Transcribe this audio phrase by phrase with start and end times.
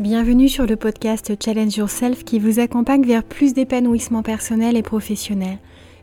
[0.00, 5.58] Bienvenue sur le podcast Challenge Yourself qui vous accompagne vers plus d'épanouissement personnel et professionnel.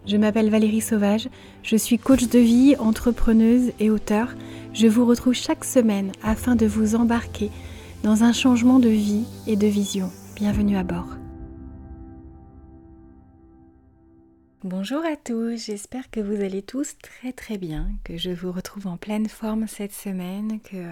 [0.08, 1.28] Je m'appelle Valérie Sauvage,
[1.62, 4.30] je suis coach de vie, entrepreneuse et auteur.
[4.74, 7.52] Je vous retrouve chaque semaine afin de vous embarquer
[8.02, 10.10] dans un changement de vie et de vision.
[10.38, 11.21] Bienvenue à bord.
[14.64, 18.86] Bonjour à tous, j'espère que vous allez tous très très bien, que je vous retrouve
[18.86, 20.86] en pleine forme cette semaine, que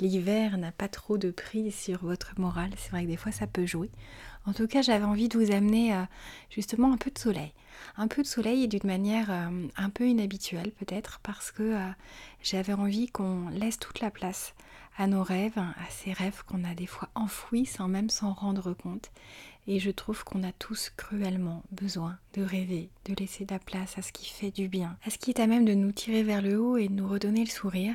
[0.00, 3.48] l'hiver n'a pas trop de prise sur votre morale, c'est vrai que des fois ça
[3.48, 3.90] peut jouer.
[4.48, 6.04] En tout cas j'avais envie de vous amener euh,
[6.48, 7.52] justement un peu de soleil,
[7.98, 11.90] un peu de soleil et d'une manière euh, un peu inhabituelle peut-être parce que euh,
[12.42, 14.54] j'avais envie qu'on laisse toute la place
[14.96, 18.72] à nos rêves, à ces rêves qu'on a des fois enfouis sans même s'en rendre
[18.72, 19.10] compte
[19.66, 23.98] et je trouve qu'on a tous cruellement besoin de rêver, de laisser de la place
[23.98, 26.22] à ce qui fait du bien, à ce qui est à même de nous tirer
[26.22, 27.94] vers le haut et de nous redonner le sourire.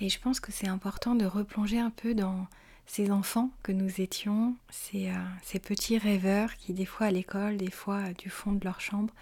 [0.00, 2.48] Et je pense que c'est important de replonger un peu dans
[2.86, 7.56] ces enfants que nous étions, ces, euh, ces petits rêveurs qui des fois à l'école,
[7.56, 9.12] des fois du fond de leur chambre,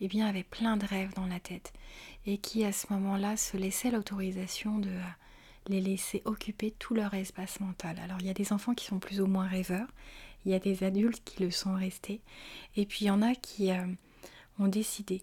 [0.00, 1.72] eh bien avaient plein de rêves dans la tête
[2.26, 5.02] et qui à ce moment-là se laissaient l'autorisation de euh,
[5.66, 7.98] les laisser occuper tout leur espace mental.
[8.02, 9.88] Alors il y a des enfants qui sont plus ou moins rêveurs,
[10.44, 12.20] il y a des adultes qui le sont restés,
[12.76, 13.86] et puis il y en a qui euh,
[14.58, 15.22] ont décidé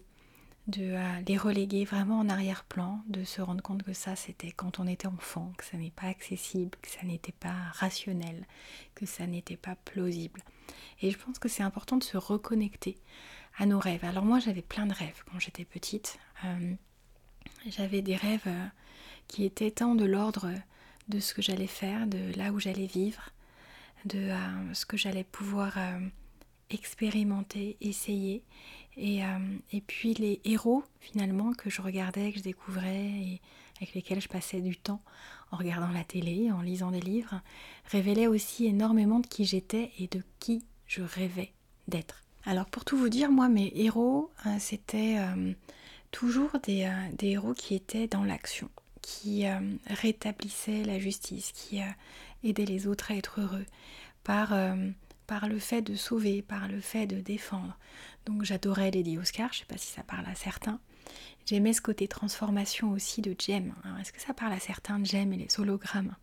[0.66, 4.80] de euh, les reléguer vraiment en arrière-plan, de se rendre compte que ça c'était quand
[4.80, 8.46] on était enfant, que ça n'est pas accessible, que ça n'était pas rationnel,
[8.94, 10.42] que ça n'était pas plausible.
[11.00, 12.98] Et je pense que c'est important de se reconnecter
[13.58, 14.04] à nos rêves.
[14.04, 16.18] Alors moi j'avais plein de rêves quand j'étais petite.
[16.44, 16.74] Euh,
[17.68, 18.48] j'avais des rêves
[19.28, 20.52] qui étaient tant de l'ordre
[21.08, 23.30] de ce que j'allais faire, de là où j'allais vivre,
[24.04, 25.98] de euh, ce que j'allais pouvoir euh,
[26.70, 28.42] expérimenter, essayer.
[28.96, 29.28] Et, euh,
[29.72, 33.40] et, puis les héros finalement que je regardais, que je découvrais et
[33.76, 35.02] avec lesquels je passais du temps
[35.50, 37.40] en regardant la télé, en lisant des livres,
[37.90, 41.52] révélaient aussi énormément de qui j'étais et de qui je rêvais
[41.88, 42.22] d'être.
[42.44, 45.18] Alors pour tout vous dire, moi mes héros, c'était
[46.10, 48.70] toujours des, des héros qui étaient dans l'action
[49.06, 51.86] qui euh, rétablissait la justice, qui euh,
[52.42, 53.64] aidait les autres à être heureux,
[54.24, 54.74] par, euh,
[55.26, 57.76] par le fait de sauver, par le fait de défendre.
[58.24, 60.80] Donc j'adorais Lady Oscar, je ne sais pas si ça parle à certains.
[61.46, 63.74] J'aimais ce côté transformation aussi de Jem.
[64.00, 66.16] Est-ce que ça parle à certains de Jem et les hologrammes?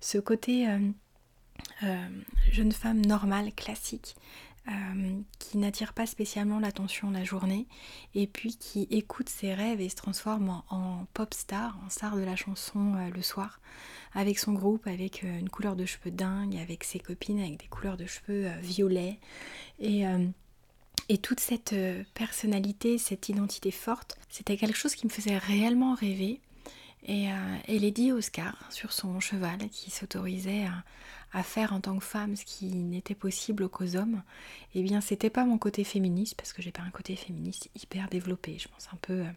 [0.00, 0.66] Ce côté
[2.50, 4.14] jeune femme normale, classique,
[4.68, 7.66] euh, qui n'attire pas spécialement l'attention la journée
[8.14, 12.22] et puis qui écoute ses rêves et se transforme en, pop star, en star de
[12.22, 13.60] la chanson euh, le soir,
[14.12, 17.66] avec son groupe, avec euh, une couleur de cheveux dingue, avec ses copines avec des
[17.66, 19.18] couleurs de cheveux violets
[19.78, 20.04] et
[21.10, 21.74] et toute cette
[22.12, 26.42] personnalité, cette identité forte, c'était quelque chose qui me faisait réellement rêver.
[27.06, 27.28] Et,
[27.66, 30.84] et Lady Oscar, sur son cheval, qui s'autorisait à,
[31.32, 34.22] à faire en tant que femme ce qui n'était possible qu'aux hommes,
[34.74, 38.08] eh bien c'était pas mon côté féministe, parce que j'ai pas un côté féministe hyper
[38.08, 39.30] développé, je pense un peu euh,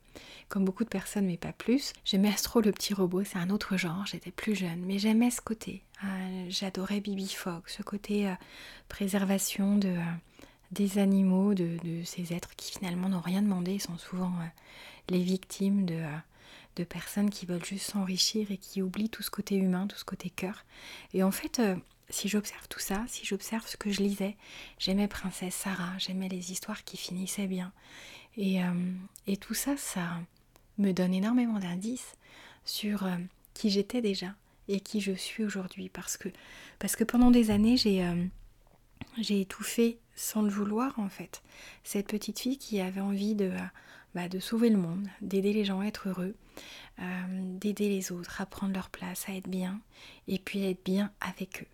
[0.48, 1.94] comme beaucoup de personnes, mais pas plus.
[2.06, 5.42] J'aimais Astro le petit robot, c'est un autre genre, j'étais plus jeune, mais j'aimais ce
[5.42, 5.82] côté.
[6.04, 8.34] Euh, j'adorais Bibi Fox, ce côté euh,
[8.88, 9.96] préservation de,
[10.72, 14.32] des animaux, de, de, ces êtres qui finalement n'ont rien demandé, sont souvent
[15.10, 16.02] les victimes de
[16.76, 20.06] de personnes qui veulent juste s'enrichir et qui oublient tout ce côté humain, tout ce
[20.06, 20.66] côté cœur.
[21.14, 21.76] Et en fait, euh,
[22.10, 24.38] si j'observe tout ça, si j'observe ce que je lisais,
[24.80, 27.72] j'aimais Princesse Sarah, j'aimais les histoires qui finissaient bien.
[28.38, 28.94] Et, euh,
[29.28, 30.20] et tout ça, ça
[30.78, 32.16] me donne énormément d'indices
[32.66, 33.18] sur euh,
[33.54, 34.34] qui j'étais déjà
[34.68, 35.90] et qui je suis aujourd'hui.
[35.90, 36.30] Parce que,
[36.80, 38.06] parce que pendant des années, j'ai
[39.18, 41.42] j'ai étouffé sans le vouloir en fait.
[41.84, 43.52] Cette petite fille qui avait envie de
[44.16, 46.36] bah, de sauver le monde, d'aider les gens à être heureux,
[47.00, 47.04] euh,
[47.60, 49.80] d'aider les autres à prendre leur place, à être bien,
[50.28, 51.68] et puis à être bien avec eux,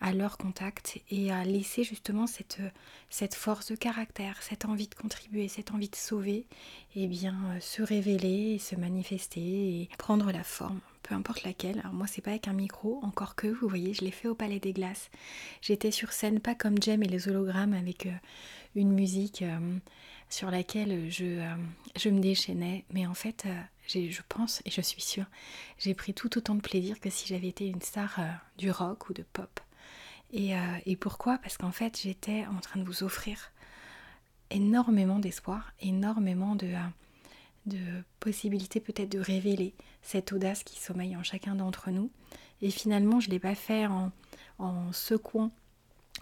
[0.00, 2.58] à leur contact, et à laisser justement cette,
[3.34, 6.46] force de caractère, cette envie de contribuer, cette envie de sauver,
[6.94, 11.78] et eh bien euh, se révéler, se manifester, et prendre la forme peu importe laquelle.
[11.80, 14.34] Alors moi c'est pas avec un micro, encore que, vous voyez, je l'ai fait au
[14.34, 15.10] Palais des Glaces.
[15.62, 18.12] J'étais sur scène pas comme Jem et les hologrammes avec euh,
[18.74, 19.44] une musique
[20.28, 21.54] sur laquelle je, euh,
[21.96, 22.84] je me déchaînais.
[22.92, 25.26] Mais en fait, euh, je pense et je suis sûre,
[25.78, 28.24] j'ai pris tout autant de plaisir que si j'avais été une star euh,
[28.58, 29.60] du rock ou de pop.
[30.32, 30.54] Et,
[30.86, 31.38] et pourquoi?
[31.38, 33.52] Parce qu'en fait, j'étais en train de vous offrir
[34.50, 36.74] énormément d'espoir, énormément de,
[37.66, 37.78] de
[38.18, 42.10] possibilités peut-être de révéler cette audace qui sommeille en chacun d'entre nous.
[42.60, 44.10] Et finalement, je ne l'ai pas fait en,
[44.58, 45.52] en secouant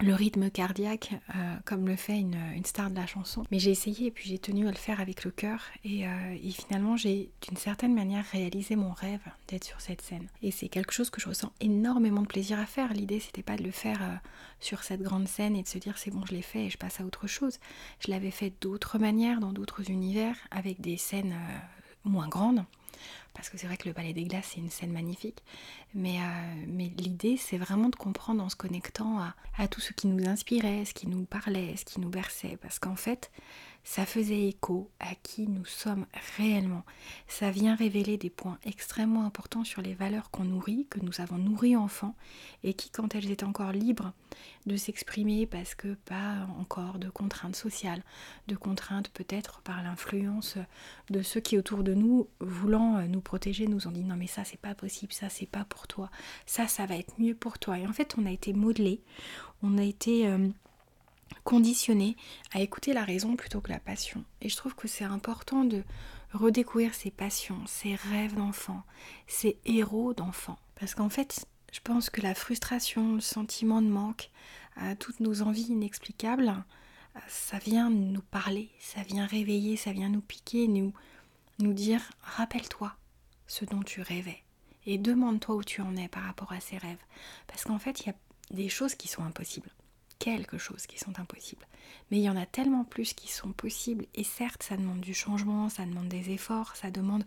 [0.01, 3.43] le rythme cardiaque euh, comme le fait une, star de la chanson.
[3.51, 6.37] Mais j'ai essayé et puis j'ai tenu à le faire avec le cœur et, euh,
[6.51, 10.27] finalement j'ai d'une certaine manière réalisé mon rêve d'être sur cette scène.
[10.41, 12.93] Et c'est quelque chose que je ressens énormément de plaisir à faire.
[12.93, 14.15] L'idée c'était pas de le faire euh,
[14.59, 16.77] sur cette grande scène et de se dire c'est bon je l'ai fait et je
[16.77, 17.59] passe à autre chose.
[17.99, 21.35] Je l'avais fait d'autres manières, dans d'autres univers, avec des scènes
[22.03, 22.65] moins grandes
[23.33, 25.43] parce que c'est vrai que le Palais des Glaces, c'est une scène magnifique.
[25.93, 29.93] Mais, euh, mais l'idée, c'est vraiment de comprendre en se connectant à, à, tout ce
[29.93, 32.57] qui nous inspirait, ce qui nous parlait, ce qui nous berçait.
[32.61, 33.31] Parce qu'en fait,
[33.85, 36.83] ça faisait écho à qui nous sommes réellement.
[37.27, 41.37] Ça vient révéler des points extrêmement importants sur les valeurs qu'on nourrit, que nous avons
[41.37, 42.15] nourries enfants,
[42.63, 44.11] et qui, quand elles étaient encore libres
[44.65, 48.03] de s'exprimer, parce que pas encore de contraintes sociales,
[48.47, 50.57] de contraintes peut-être par l'influence
[51.11, 54.43] de ceux qui autour de nous, voulant nous protéger, nous ont dit non mais ça
[54.43, 56.09] c'est pas possible, ça c'est pas pour toi,
[56.47, 57.77] ça ça va être mieux pour toi.
[57.77, 59.03] Et en fait on a été modelé,
[59.61, 60.27] on a été...
[60.27, 60.49] Euh,
[61.43, 62.15] conditionné
[62.53, 64.23] à écouter la raison plutôt que la passion.
[64.41, 65.83] Et je trouve que c'est important de
[66.33, 68.83] redécouvrir ses passions, ses rêves d'enfant,
[69.27, 70.57] ses héros d'enfant.
[70.79, 74.31] Parce qu'en fait, je pense que la frustration, le sentiment de manque,
[74.99, 76.53] toutes nos envies inexplicables,
[77.27, 80.93] ça vient nous parler, ça vient réveiller, ça vient nous piquer, nous,
[81.59, 82.93] nous dire rappelle-toi
[83.47, 84.43] ce dont tu rêvais
[84.85, 87.03] et demande-toi où tu en es par rapport à ces rêves.
[87.47, 88.15] Parce qu'en fait, il y a
[88.51, 89.71] des choses qui sont impossibles
[90.19, 91.65] quelque chose qui sont impossibles.
[92.09, 94.05] Mais il y en a tellement plus qui sont possibles.
[94.15, 97.23] Et certes, ça demande du changement, ça demande des efforts, ça demande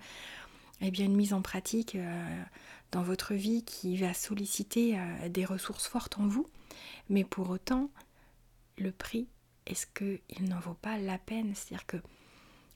[0.81, 2.43] eh bien, une mise en pratique euh,
[2.93, 6.47] dans votre vie qui va solliciter euh, des ressources fortes en vous.
[7.09, 7.91] Mais pour autant,
[8.79, 9.27] le prix,
[9.67, 11.53] est-ce qu'il n'en vaut pas la peine?
[11.55, 11.97] C'est-à-dire que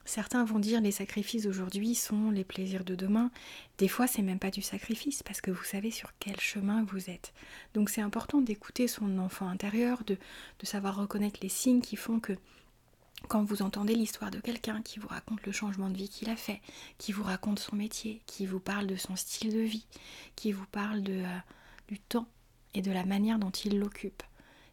[0.04, 3.30] Certains vont dire les sacrifices d'aujourd'hui sont les plaisirs de demain.
[3.78, 7.08] Des fois, c'est même pas du sacrifice parce que vous savez sur quel chemin vous
[7.10, 7.32] êtes.
[7.74, 10.16] Donc, c'est important d'écouter son enfant intérieur, de,
[10.58, 12.32] de savoir reconnaître les signes qui font que
[13.28, 16.36] quand vous entendez l'histoire de quelqu'un qui vous raconte le changement de vie qu'il a
[16.36, 16.60] fait,
[16.98, 19.86] qui vous raconte son métier, qui vous parle de son style de vie,
[20.36, 21.38] qui vous parle euh,
[21.88, 22.26] du temps
[22.74, 24.22] et de la manière dont il l'occupe,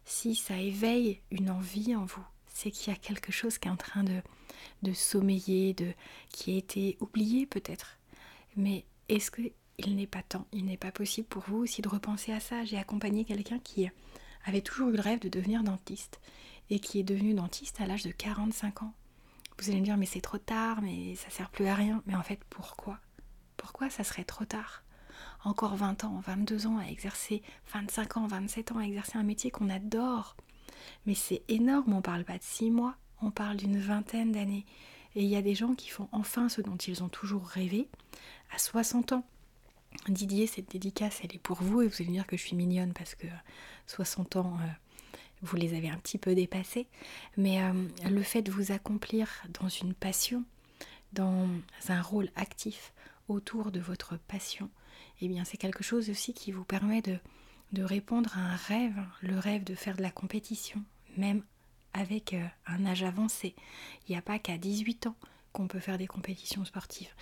[0.04, 3.70] si ça éveille une envie en vous, c'est qu'il y a quelque chose qui est
[3.70, 4.20] en train de,
[4.82, 5.92] de sommeiller, de,
[6.32, 7.98] qui a été oublié peut-être.
[8.56, 12.32] Mais est-ce qu'il n'est pas temps, il n'est pas possible pour vous aussi de repenser
[12.32, 12.64] à ça?
[12.64, 13.88] J'ai accompagné quelqu'un qui
[14.44, 16.20] avait toujours eu le rêve de devenir dentiste
[16.70, 18.94] et qui est devenu dentiste à l'âge de 45 ans.
[19.58, 22.02] Vous allez me dire mais c'est trop tard, mais ça sert plus à rien.
[22.06, 22.98] Mais en fait pourquoi?
[23.56, 24.82] Pourquoi ça serait trop tard?
[25.44, 27.42] Encore 20 ans, 22 ans à exercer,
[27.72, 30.36] 25 ans, 27 ans à exercer un métier qu'on adore.
[31.06, 34.66] Mais c'est énorme, on parle pas de 6 mois, on parle d'une vingtaine d'années.
[35.16, 37.88] Et il y a des gens qui font enfin ce dont ils ont toujours rêvé
[38.52, 39.24] à 60 ans.
[40.08, 42.56] Didier, cette dédicace, elle est pour vous et vous allez me dire que je suis
[42.56, 43.26] mignonne parce que
[43.88, 44.66] 60 ans, euh,
[45.42, 46.86] vous les avez un petit peu dépassés.
[47.36, 47.72] Mais euh,
[48.08, 50.44] le fait de vous accomplir dans une passion,
[51.12, 51.48] dans
[51.88, 52.92] un rôle actif
[53.28, 54.70] autour de votre passion,
[55.20, 57.18] eh bien c'est quelque chose aussi qui vous permet de,
[57.72, 60.82] de répondre à un rêve, le rêve de faire de la compétition,
[61.16, 61.42] même
[61.92, 63.54] avec euh, un âge avancé.
[64.08, 65.16] Il n'y a pas qu'à 18 ans
[65.52, 67.12] qu'on peut faire des compétitions sportives.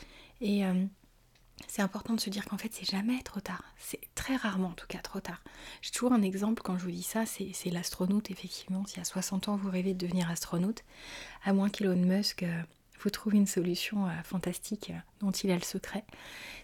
[0.41, 0.85] Et euh,
[1.67, 3.63] c'est important de se dire qu'en fait, c'est jamais trop tard.
[3.79, 5.43] C'est très rarement, en tout cas, trop tard.
[5.83, 8.85] J'ai toujours un exemple quand je vous dis ça, c'est l'astronaute, effectivement.
[8.87, 10.85] Si à 60 ans, vous rêvez de devenir astronaute,
[11.45, 12.63] à moins qu'Elon Musk euh,
[13.01, 16.05] vous trouve une solution fantastique dont il a le secret,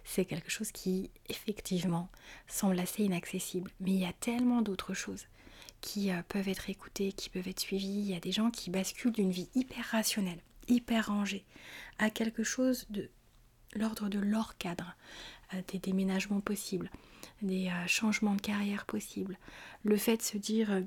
[0.02, 2.08] c'est quelque chose qui, effectivement,
[2.48, 3.70] semble assez inaccessible.
[3.78, 5.26] Mais il y a tellement d'autres choses
[5.84, 7.86] qui euh, peuvent être écoutés, qui peuvent être suivis.
[7.86, 11.44] Il y a des gens qui basculent d'une vie hyper rationnelle, hyper rangée,
[11.98, 13.10] à quelque chose de
[13.74, 14.96] l'ordre de leur cadre,
[15.52, 16.90] euh, des déménagements possibles,
[17.42, 19.38] des euh, changements de carrière possibles.
[19.82, 20.82] Le fait de se dire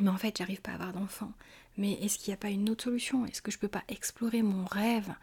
[0.00, 1.32] mais en fait j'arrive pas à avoir d'enfant.
[1.76, 3.24] Mais est-ce qu'il n'y a pas une autre solution?
[3.26, 5.14] Est-ce que je peux pas explorer mon rêve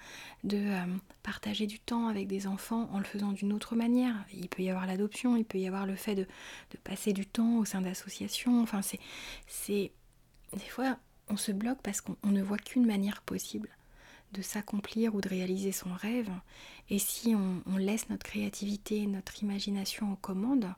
[0.44, 0.86] de euh,
[1.22, 4.16] partager du temps avec des enfants en le faisant d'une autre manière?
[4.34, 6.26] Il peut y avoir l'adoption, il peut y avoir le fait de,
[6.84, 8.62] passer du temps au sein d'associations.
[8.62, 9.92] Enfin, c'est,
[10.54, 10.98] des fois
[11.30, 13.70] on se bloque parce qu'on ne voit qu'une manière possible
[14.32, 16.30] de s'accomplir ou de réaliser son rêve.
[16.90, 20.74] Et si on, on, laisse notre créativité, notre imagination en commande,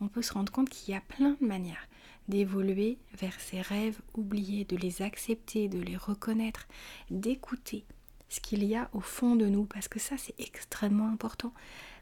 [0.00, 1.86] on peut se rendre compte qu'il y a plein de manières
[2.30, 6.66] d'évoluer vers ces rêves oubliés, de les accepter, de les reconnaître,
[7.10, 7.84] d'écouter
[8.30, 11.52] ce qu'il y a au fond de nous, parce que ça c'est extrêmement important.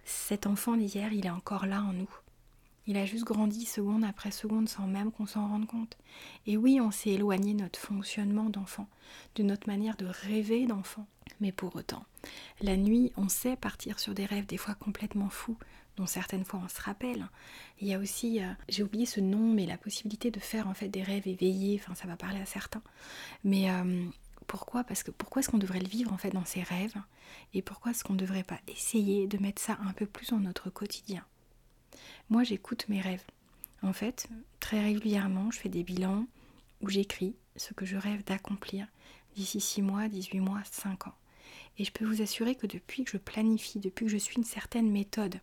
[0.04, 2.10] Cet enfant d'hier, il est encore là en nous.
[2.86, 5.98] Il a juste grandi seconde après seconde sans même qu'on s'en rende compte.
[6.46, 8.88] Et oui, on s'est éloigné notre fonctionnement d'enfant,
[9.34, 11.06] de notre manière de rêver d'enfant.
[11.40, 12.04] Mais pour autant,
[12.62, 15.58] la nuit, on sait partir sur des rêves des fois complètement fous,
[15.98, 17.28] dont certaines fois on se rappelle.
[17.80, 20.74] Il y a aussi, euh, j'ai oublié ce nom, mais la possibilité de faire en
[20.74, 22.82] fait des rêves éveillés, enfin ça va parler à certains.
[23.44, 24.06] Mais euh,
[24.46, 24.84] pourquoi?
[24.84, 26.96] Parce que pourquoi est-ce qu'on devrait le vivre en fait dans ses rêves?
[27.52, 30.40] Et pourquoi est-ce qu'on ne devrait pas essayer de mettre ça un peu plus dans
[30.40, 31.24] notre quotidien?
[32.30, 33.24] Moi j'écoute mes rêves.
[33.82, 34.28] En fait,
[34.60, 36.26] très régulièrement, je fais des bilans
[36.80, 38.86] où j'écris ce que je rêve d'accomplir
[39.36, 41.14] d'ici 6 mois, 18 mois, 5 ans.
[41.78, 44.44] Et je peux vous assurer que depuis que je planifie, depuis que je suis une
[44.44, 45.40] certaine méthode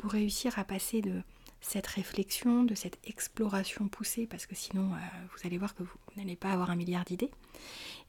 [0.00, 1.22] pour réussir à passer de
[1.60, 4.96] cette réflexion, de cette exploration poussée, parce que sinon euh,
[5.30, 7.30] vous allez voir que vous n'allez pas avoir un milliard d'idées,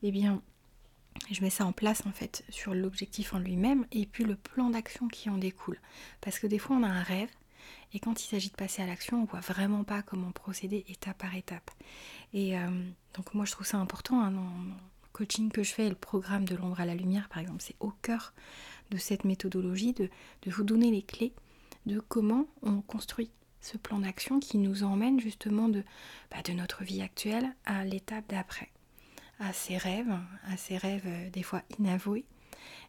[0.02, 0.42] eh bien
[1.30, 4.70] je mets ça en place en fait sur l'objectif en lui-même et puis le plan
[4.70, 5.82] d'action qui en découle.
[6.22, 7.30] Parce que des fois on a un rêve
[7.94, 11.18] et quand il s'agit de passer à l'action, on voit vraiment pas comment procéder étape
[11.18, 11.72] par étape.
[12.34, 12.70] Et euh,
[13.16, 16.46] donc moi je trouve ça important hein, dans, le coaching que je fais, le programme
[16.46, 18.34] de l'ombre à la lumière par exemple, c'est au cœur
[18.92, 20.10] de cette méthodologie de,
[20.46, 21.34] vous donner les clés
[21.86, 25.84] de comment on construit ce plan d'action qui nous emmène justement de,
[26.32, 28.70] bah, de notre vie actuelle à l'étape d'après,
[29.40, 32.26] à ses rêves, à ses rêves euh, des fois inavoués,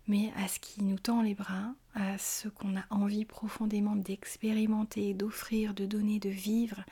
[0.08, 5.14] mais à ce qui nous tend les bras, à ce qu'on a envie profondément d'expérimenter,
[5.14, 6.82] d'offrir, de donner, de vivre,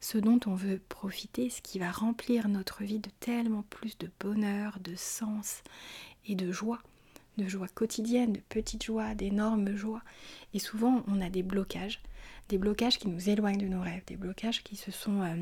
[0.00, 4.10] ce dont on veut profiter, ce qui va remplir notre vie de tellement plus de
[4.18, 5.62] bonheur, de sens
[6.26, 6.80] et de joie,
[7.36, 10.02] de joie quotidienne, de petites joies, d'énormes joies.
[10.54, 12.00] Et souvent, on a des blocages,
[12.48, 15.36] des blocages qui nous éloignent de nos rêves, des blocages qui se sont euh,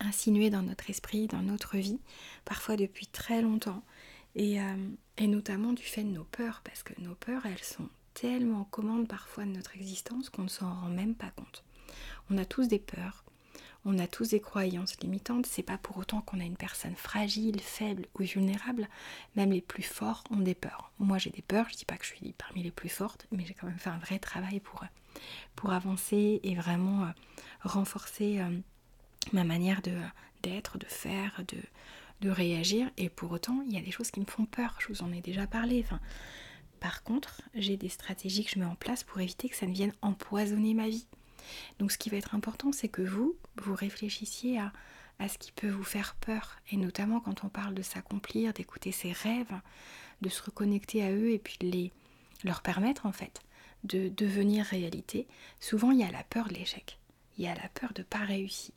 [0.00, 2.00] insinués dans notre esprit, dans notre vie,
[2.44, 3.82] parfois depuis très longtemps
[4.38, 8.64] euh, et, notamment du fait de nos peurs, parce que nos peurs, elles sont tellement
[8.64, 11.64] commandes parfois de notre existence qu'on ne s'en rend même pas compte.
[12.30, 13.24] On a tous des peurs,
[13.84, 17.60] on a tous des croyances limitantes, c'est pas pour autant qu'on a une personne fragile,
[17.60, 18.88] faible ou vulnérable,
[19.36, 20.92] même les plus forts ont des peurs.
[20.98, 23.44] Moi j'ai des peurs, je dis pas que je suis parmi les plus fortes, mais
[23.46, 24.84] j'ai quand même fait un vrai travail pour,
[25.70, 27.10] avancer et vraiment euh,
[27.62, 28.58] renforcer euh,
[29.32, 29.82] ma manière
[30.42, 31.58] d'être, de faire, de,
[32.22, 35.02] réagir et pour autant il y a des choses qui me font peur, je vous
[35.02, 35.86] en ai déjà parlé.
[36.78, 39.72] Par contre, j'ai des stratégies que je mets en place pour éviter que ça ne
[39.72, 41.06] vienne empoisonner ma vie.
[41.78, 44.72] Donc ce qui va être important, c'est que vous, vous réfléchissiez à,
[45.28, 49.12] ce qui peut vous faire peur, et notamment quand on parle de s'accomplir, d'écouter ses
[49.12, 49.52] rêves,
[50.22, 51.92] de se reconnecter à eux et puis de les,
[52.42, 53.42] leur permettre en fait
[53.84, 55.26] de devenir réalité.
[55.58, 56.98] Souvent il y a la peur de l'échec,
[57.36, 58.74] il y a la peur de ne pas réussir,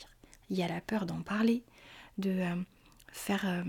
[0.49, 1.63] il y a la peur d'en parler,
[2.17, 2.55] de, euh,
[3.13, 3.63] faire euh,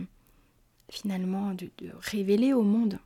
[0.91, 1.71] finalement, de,
[2.01, 2.99] révéler au monde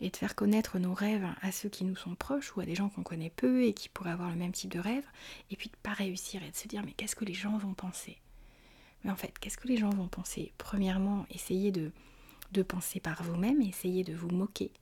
[0.00, 2.74] et de faire connaître nos rêves à ceux qui nous sont proches ou à des
[2.74, 5.04] gens qu'on connaît peu et qui pourraient avoir le même type de rêve,
[5.50, 7.74] et puis de pas réussir et de se dire mais qu'est-ce que les gens vont
[7.74, 8.18] penser?
[9.04, 10.52] Mais en fait, qu'est-ce que les gens vont penser?
[10.58, 11.92] Premièrement, essayez de,
[12.52, 14.72] de penser par vous-même, essayez de vous moquer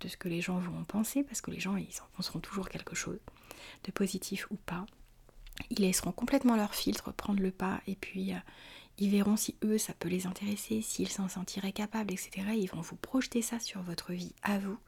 [0.00, 2.68] de ce que les gens vont penser, parce que les gens, ils en penseront toujours
[2.68, 3.18] quelque chose,
[3.84, 4.86] de positif ou pas.
[5.68, 8.38] Ils laisseront complètement leur filtre prendre le pas, et puis euh,
[9.00, 12.48] ils verront si eux, ça peut les intéresser, s'ils s'en sentiraient capables, etc.
[12.54, 14.78] Ils vont vous projeter ça sur votre vie à vous.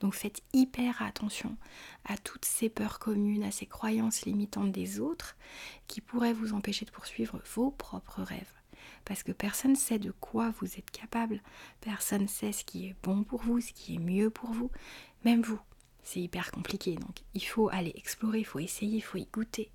[0.00, 1.56] Donc faites hyper attention
[2.04, 5.36] à toutes ces peurs communes, à ces croyances limitantes des autres
[5.88, 8.52] qui pourraient vous empêcher de poursuivre vos propres rêves.
[9.06, 11.40] Parce que personne ne sait de quoi vous êtes capable,
[11.80, 14.70] personne ne sait ce qui est bon pour vous, ce qui est mieux pour vous,
[15.24, 15.60] même vous.
[16.02, 19.70] C'est hyper compliqué, donc il faut aller explorer, il faut essayer, il faut y goûter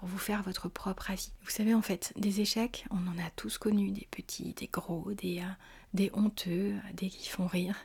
[0.00, 1.30] pour vous faire votre propre avis.
[1.44, 5.12] Vous savez, en fait, des échecs, on en a tous connu, des petits, des gros,
[5.12, 5.52] des, euh,
[5.92, 7.76] des honteux, des qui font rire.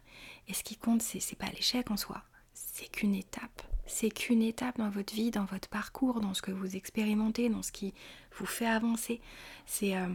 [0.47, 3.63] Et ce qui compte, c'est pas l'échec en soi, c'est qu'une étape.
[3.85, 7.61] C'est qu'une étape dans votre vie, dans votre parcours, dans ce que vous expérimentez, dans
[7.61, 7.93] ce qui
[8.37, 9.19] vous fait avancer.
[9.65, 10.07] C'est euh,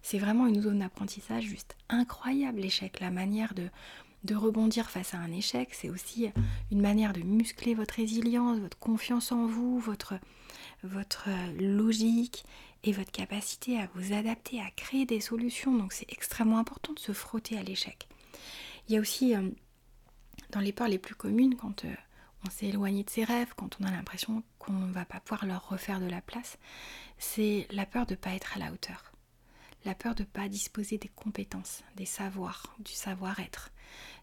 [0.00, 3.68] c'est vraiment une zone d'apprentissage juste incroyable, l'échec, la manière de,
[4.22, 6.30] de rebondir face à un échec, c'est aussi
[6.70, 10.14] une manière de muscler votre résilience, votre confiance en vous, votre,
[10.82, 11.28] votre
[11.60, 12.44] logique
[12.84, 15.76] et votre capacité à vous adapter, à créer des solutions.
[15.76, 18.08] Donc c'est extrêmement important de se frotter à l'échec.
[18.88, 19.50] Il y a aussi euh,
[20.50, 21.94] dans les peurs les plus communes quand euh,
[22.46, 25.44] on s'est éloigné de ses rêves, quand on a l'impression qu'on ne va pas pouvoir
[25.46, 26.58] leur refaire de la place,
[27.18, 29.12] c'est la peur de ne pas être à la hauteur.
[29.84, 33.70] La peur de ne pas disposer des compétences, des savoirs, du savoir-être.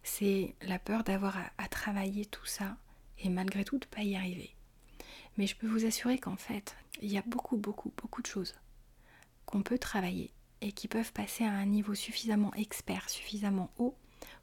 [0.04, 2.78] C'est la peur d'avoir à, travailler tout ça
[3.20, 4.55] et malgré tout de ne pas y arriver.
[5.38, 8.56] Mais je peux vous assurer qu'en fait, il y a beaucoup, beaucoup, beaucoup de choses
[9.46, 10.32] qu'on peut travailler
[10.62, 13.96] et qui peuvent passer à un niveau suffisamment expert, suffisamment haut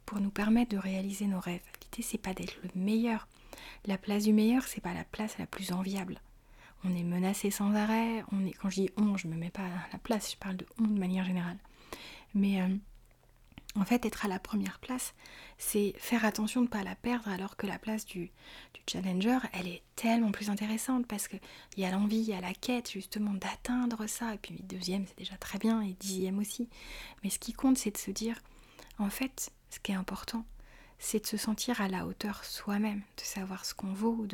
[0.05, 1.63] pour nous permettre de réaliser nos rêves.
[1.81, 3.27] L'idée c'est pas d'être le meilleur.
[3.85, 6.21] La place du meilleur, c'est pas la place la plus enviable.
[6.83, 9.63] On est menacé sans arrêt, on est quand je dis on, je me mets pas
[9.63, 11.57] à la place, je parle de on de manière générale.
[12.33, 12.67] Mais euh,
[13.75, 15.15] En fait, être à la première place,
[15.57, 18.31] c'est faire attention de ne pas la perdre alors que la place du,
[18.87, 21.39] challenger, elle est tellement plus intéressante parce qu'il
[21.77, 24.35] y a l'envie, il y a la quête justement d'atteindre ça.
[24.35, 26.69] Et puis deuxième, c'est déjà très bien, et dixième aussi.
[27.23, 28.39] Mais ce qui compte, c'est de se dire,
[28.99, 30.45] en fait, ce qui est important,
[30.99, 34.27] c'est de se sentir à la hauteur soi-même, de savoir ce qu'on vaut,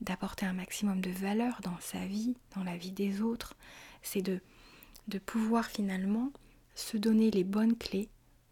[0.00, 3.54] d'apporter un maximum de valeur dans sa vie, dans la vie des autres.
[4.00, 6.32] C'est de pouvoir finalement
[6.74, 8.08] se donner les bonnes clés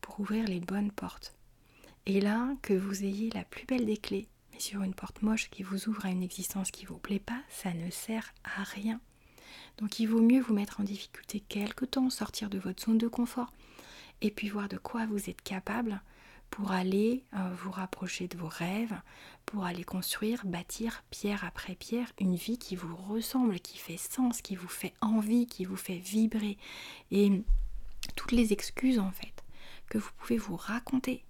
[0.09, 1.35] pour ouvrir les bonnes portes.
[2.07, 5.51] Et là, que vous ayez la plus belle des clés, mais sur une porte moche
[5.51, 9.01] qui vous ouvre à une existence qui vous plaît pas, ça ne sert à rien.
[9.77, 13.07] Donc il vaut mieux vous mettre en difficulté quelque temps, sortir de votre zone de
[13.07, 13.53] confort,
[14.23, 16.01] et puis voir de quoi vous êtes capable
[16.49, 18.99] pour aller euh, vous rapprocher de vos rêves,
[19.45, 24.41] pour aller construire, bâtir pierre après pierre une vie qui vous ressemble, qui fait sens,
[24.41, 26.57] qui vous fait envie, qui vous fait vibrer.
[27.11, 27.43] Et
[28.17, 29.38] toutes les excuses en fait
[29.89, 31.25] que vous pouvez vous raconter.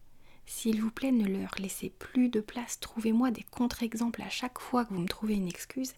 [0.46, 2.80] S'il vous plaît, ne leur laissez plus de place.
[2.80, 5.94] Trouvez-moi des contre-exemples à chaque fois que vous me trouvez une excuse.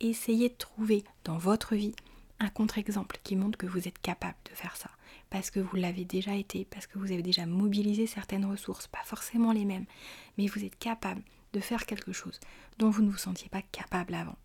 [0.00, 1.94] Essayez de trouver dans votre vie
[2.40, 4.90] un contre-exemple qui montre que vous êtes capable de faire ça
[5.34, 9.02] parce que vous l'avez déjà été, parce que vous avez déjà mobilisé certaines ressources, pas
[9.04, 9.86] forcément les mêmes,
[10.38, 12.38] mais vous êtes capable de faire quelque chose
[12.78, 14.36] dont vous ne vous sentiez pas capable avant.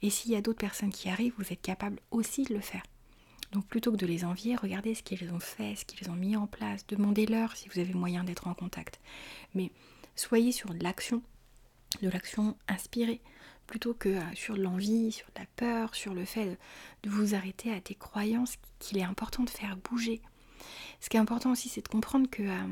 [0.00, 2.82] Et s'il y a d'autres personnes qui arrivent, vous êtes capable aussi de le faire.
[3.52, 6.36] Donc plutôt que de les envier, regardez ce qu'ils ont fait, ce qu'ils ont mis
[6.36, 8.98] en place, demandez-leur si vous avez moyen d'être en contact.
[9.54, 9.70] Mais
[10.16, 11.22] soyez sur de l'action,
[12.00, 13.20] de l'action inspirée,
[13.66, 16.58] plutôt que euh, sur l'envie, sur la peur, sur le fait
[17.02, 20.22] de vous arrêter à des croyances qu'il est important de faire bouger.
[21.00, 22.66] Ce qui est important aussi, c'est de comprendre que euh,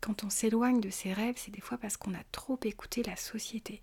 [0.00, 3.16] quand on s'éloigne de ses rêves, c'est des fois parce qu'on a trop écouté la
[3.16, 3.80] société.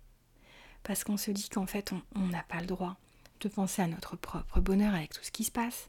[0.82, 2.96] Parce qu'on se dit qu'en fait, on n'a pas le droit
[3.40, 5.88] de penser à notre propre bonheur avec tout ce qui se passe.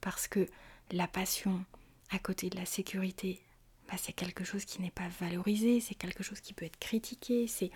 [0.00, 0.48] Parce que
[0.92, 1.64] la passion
[2.10, 3.40] à côté de la sécurité,
[3.88, 7.46] bah, c'est quelque chose qui n'est pas valorisé, c'est quelque chose qui peut être critiqué,
[7.46, 7.70] c'est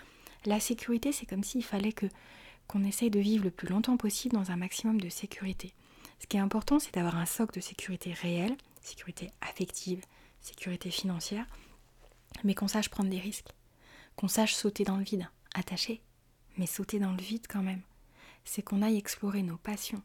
[0.45, 1.95] la sécurité, c'est comme s'il fallait
[2.67, 5.75] qu'on essaye de vivre le plus longtemps possible dans un maximum de sécurité.
[6.21, 10.03] Ce qui est important, c'est d'avoir un socle de sécurité réelle, sécurité affective,
[10.41, 11.47] sécurité financière,
[12.45, 13.51] mais qu'on sache prendre des risques,
[14.17, 16.03] qu'on sache sauter dans le vide, attaché,
[16.57, 17.83] mais sauter dans le vide quand même.
[18.45, 20.03] C'est qu'on aille explorer nos passions,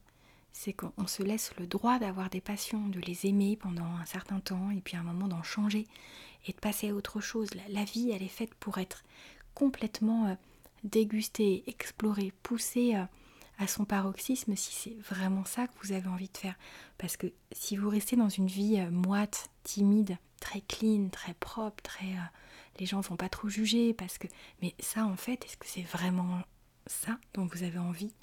[0.52, 4.40] c'est qu'on se laisse le droit d'avoir des passions, de les aimer pendant un certain
[4.40, 5.88] temps, et puis à un moment d'en changer,
[6.48, 7.50] et de passer à autre chose.
[7.70, 9.04] La, vie, elle est faite pour être
[9.54, 10.36] complètement euh,
[10.84, 13.04] déguster, explorer, pousser euh,
[13.58, 16.56] à son paroxysme si c'est vraiment ça que vous avez envie de faire.
[16.98, 21.84] Parce que si vous restez dans une vie euh, moite, timide, très clean, très propre,
[21.84, 22.16] très
[22.80, 24.28] les gens vont pas trop juger parce que
[24.62, 26.40] mais ça en fait, est-ce que c'est vraiment
[26.88, 28.14] ça dont vous avez envie?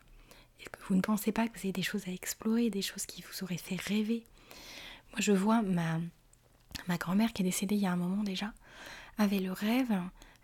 [0.60, 3.22] Est-ce que vous ne pensez pas que avez des choses à explorer, des choses qui
[3.22, 4.24] vous auraient fait rêver
[5.12, 6.00] Moi je vois ma
[6.88, 8.52] ma grand-mère qui est décédée il y a un moment déjà
[9.18, 9.92] avait le rêve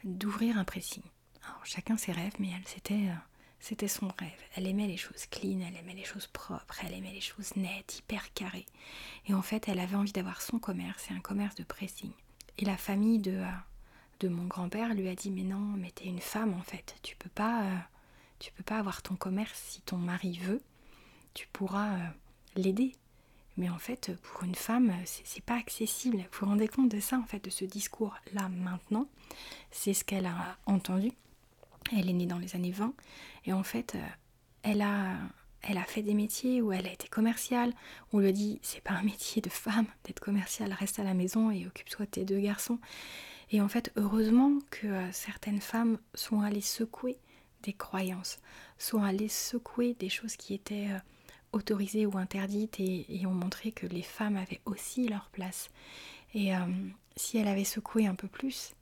[0.05, 1.03] d'ouvrir un pressing.
[1.45, 3.15] Alors, chacun ses rêves, mais elle, c'était, euh,
[3.61, 4.31] c'était son rêve.
[4.55, 7.99] Elle aimait les choses clean, elle aimait les choses propres, elle aimait les choses nettes,
[7.99, 8.67] hyper carrées.
[9.27, 12.13] Et en fait, elle avait envie d'avoir son commerce, c'est un commerce de pressing.
[12.59, 13.51] Et la famille de, euh,
[14.21, 17.17] de mon grand-père lui a dit Mais non, mais t'es une femme en fait, tu
[17.17, 17.79] peux pas, euh,
[18.43, 20.61] tu peux pas avoir ton commerce si ton mari veut,
[21.33, 21.97] tu pourras
[22.57, 22.93] l'aider.
[23.57, 26.17] Mais en fait, pour une femme, c'est pas accessible.
[26.19, 29.07] Vous vous rendez compte de ça, en fait, de ce discours-là maintenant?
[29.71, 31.13] C'est ce qu'elle a entendu.
[31.97, 32.95] Elle est née dans les années 20.
[33.45, 34.09] Et en fait, euh,
[34.63, 35.19] elle a,
[35.63, 37.73] elle a fait des métiers où elle a été commerciale.
[38.13, 41.53] On lui dit c'est pas un métier de femme d'être commerciale, reste à la maison
[41.53, 42.81] et occupe-toi de tes deux garçons.
[43.51, 47.19] Et en fait, heureusement que euh, certaines femmes sont allées secouer
[47.63, 48.39] des croyances,
[48.79, 50.99] sont allées secouer des choses qui étaient euh,
[51.53, 55.71] autorisées ou interdites et, ont montré que les femmes avaient aussi leur place.
[56.35, 56.61] Et euh,
[57.17, 58.75] si elle avait secoué un peu plus,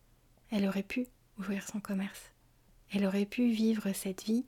[0.51, 1.07] elle aurait pu
[1.39, 2.33] ouvrir son commerce.
[2.93, 4.45] Elle aurait pu vivre cette vie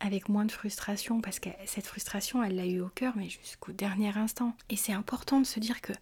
[0.00, 3.72] avec moins de frustration parce que cette frustration, elle l'a eu au cœur, mais jusqu'au
[3.72, 4.56] dernier instant.
[4.68, 5.92] Et c'est important de se dire que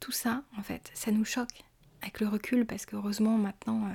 [0.00, 1.64] tout ça, en fait, ça nous choque
[2.02, 3.94] avec le recul parce qu'heureusement maintenant, euh,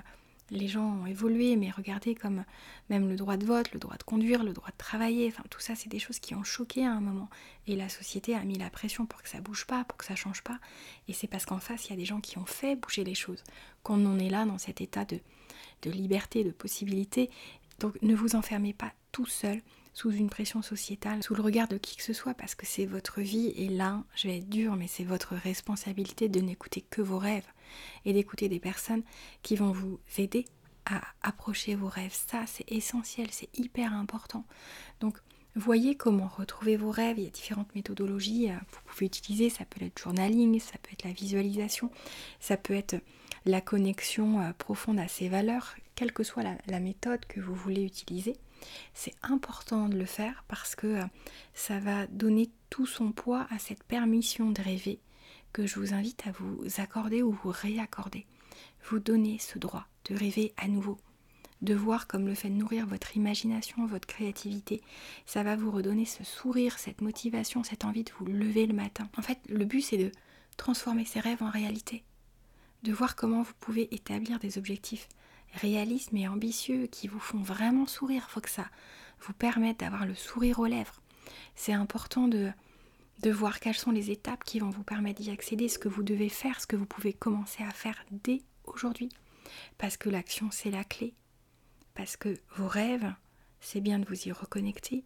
[0.54, 2.46] les gens ont évolué, mais regardez comme
[2.90, 5.60] même le droit de vote, le droit de conduire, le droit de travailler, enfin tout
[5.60, 7.30] ça c'est des choses qui ont choqué à un moment.
[7.68, 10.16] Et la société a mis la pression pour que ça bouge pas, pour que ça
[10.16, 10.60] change pas.
[11.08, 13.16] Et c'est parce qu'en face il y a des gens qui ont fait bouger les
[13.16, 13.44] choses,
[13.82, 15.20] qu'on en est là dans cet état de,
[15.82, 17.30] de liberté, de possibilité.
[17.80, 19.62] Donc ne vous enfermez pas tout seul
[19.94, 22.86] sous une pression sociétale, sous le regard de qui que ce soit, parce que c'est
[22.86, 27.02] votre vie, et là, je vais être dure, mais c'est votre responsabilité de n'écouter que
[27.02, 27.48] vos rêves,
[28.06, 29.04] et d'écouter des personnes
[29.42, 30.46] qui vont vous aider
[30.86, 32.14] à approcher vos rêves.
[32.14, 34.46] Ça, c'est essentiel, c'est hyper important.
[35.00, 35.18] Donc,
[35.56, 37.20] Voyez comment retrouver vos rêves.
[37.20, 39.52] Il y a différentes méthodologies que vous pouvez utiliser.
[39.52, 41.92] Ça peut être journaling, ça peut être la visualisation,
[42.40, 42.96] ça peut être
[43.46, 48.36] la connexion profonde à ses valeurs, quelle que soit la, méthode que vous voulez utiliser.
[48.96, 51.02] C'est important de le faire parce que
[51.54, 55.00] ça va donner tout son poids à cette permission de rêver
[55.54, 58.26] que je vous invite à vous accorder ou vous réaccorder.
[58.90, 60.98] Vous donner ce droit de rêver à nouveau,
[61.62, 64.82] de voir comme le fait de nourrir votre imagination, votre créativité,
[65.26, 69.08] ça va vous redonner ce sourire, cette motivation, cette envie de vous lever le matin.
[69.18, 70.12] En fait, le but c'est de
[70.58, 72.04] transformer ces rêves en réalité,
[72.84, 75.08] de voir comment vous pouvez établir des objectifs
[75.54, 78.30] réalistes mais ambitieux qui vous font vraiment sourire.
[78.30, 78.66] Faut que ça
[79.22, 81.02] vous permette d'avoir le sourire aux lèvres.
[81.56, 82.52] C'est important de
[83.22, 86.04] de voir quelles sont les étapes qui vont vous permettre d'y accéder, ce que vous
[86.04, 89.10] devez faire, ce que vous pouvez commencer à faire dès aujourd'hui.
[89.78, 91.14] Parce que l'action, c'est la clé.
[91.94, 93.14] Parce que vos rêves,
[93.62, 95.04] c'est bien de vous y reconnecter,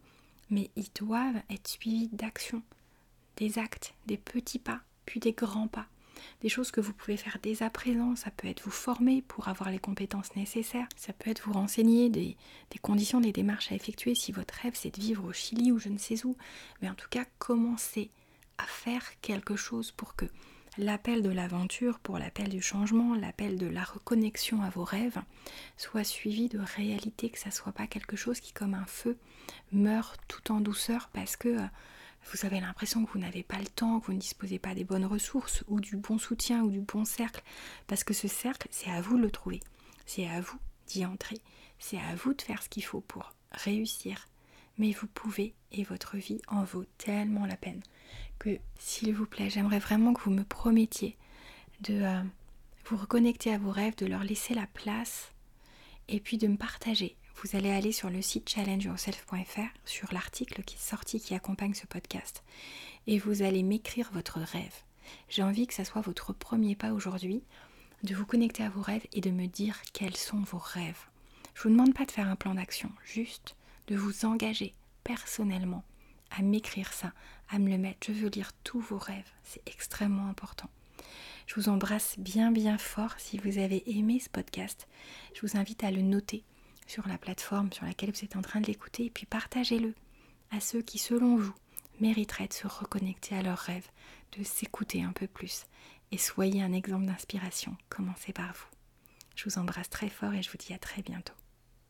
[0.50, 2.62] mais ils doivent être suivis d'actions,
[3.36, 5.86] des actes, des petits pas, puis des grands pas
[6.40, 8.16] des choses que vous pouvez faire dès à présent.
[8.16, 10.88] Ça peut être vous former pour avoir les compétences nécessaires.
[10.96, 12.36] Ça peut être vous renseigner des,
[12.82, 15.88] conditions, des démarches à effectuer si votre rêve c'est de vivre au Chili ou je
[15.88, 16.36] ne sais où.
[16.82, 18.10] Mais en tout cas, commencez
[18.58, 20.26] à faire quelque chose pour que
[20.78, 25.20] l'appel de l'aventure, pour l'appel du changement, l'appel de la reconnexion à vos rêves,
[25.76, 29.18] soit suivi de réalité, que ça soit pas quelque chose qui, comme un feu,
[29.72, 31.66] meurt tout en douceur parce que euh,
[32.24, 34.84] vous avez l'impression que vous n'avez pas le temps, que vous ne disposez pas des
[34.84, 37.42] bonnes ressources ou du bon soutien ou du bon cercle,
[37.86, 39.60] parce que ce cercle, c'est à vous de le trouver,
[40.06, 41.40] c'est à vous d'y entrer,
[41.78, 44.28] c'est à vous de faire ce qu'il faut pour réussir.
[44.78, 47.82] Mais vous pouvez et votre vie en vaut tellement la peine.
[48.38, 51.16] Que, s'il vous plaît, j'aimerais vraiment que vous me promettiez
[51.80, 52.22] de euh,
[52.86, 55.32] vous reconnecter à vos rêves, de leur laisser la place
[56.08, 60.74] et puis de me partager vous allez aller sur le site challengeyourself.fr, sur l'article qui
[60.74, 62.42] est sorti qui accompagne ce podcast,
[63.06, 64.74] et vous allez m'écrire votre rêve.
[65.28, 67.42] J'ai envie que ça soit votre premier pas aujourd'hui,
[68.02, 71.06] de vous connecter à vos rêves et de me dire quels sont vos rêves.
[71.54, 74.74] Je vous demande pas de faire un plan d'action, juste de vous engager
[75.04, 75.84] personnellement
[76.30, 77.12] à m'écrire ça,
[77.48, 78.08] à me le mettre.
[78.08, 80.68] Je veux lire tous vos rêves, c'est extrêmement important.
[81.46, 83.14] Je vous embrasse bien bien fort.
[83.16, 84.86] Si vous avez aimé ce podcast,
[85.34, 86.44] je vous invite à le noter
[86.88, 89.94] sur la plateforme sur laquelle vous êtes en train de l'écouter et puis partagez-le
[90.50, 91.54] à ceux qui, selon vous,
[92.00, 93.88] mériteraient de se reconnecter à leurs rêves,
[94.36, 95.66] de s'écouter un peu plus
[96.10, 97.76] et soyez un exemple d'inspiration.
[97.90, 98.66] Commencez par vous.
[99.36, 101.34] Je vous embrasse très fort et je vous dis à très bientôt.